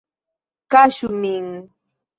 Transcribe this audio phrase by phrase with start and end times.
[0.75, 1.47] Kaŝu min!